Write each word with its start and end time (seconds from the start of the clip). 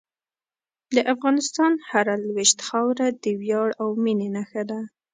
د 0.95 0.97
افغانستان 1.13 1.71
هره 1.89 2.13
لویشت 2.27 2.59
خاوره 2.67 3.07
د 3.23 3.25
ویاړ 3.41 3.69
او 3.81 3.87
مینې 4.03 4.29
نښه 4.35 4.63
ده. 4.69 4.79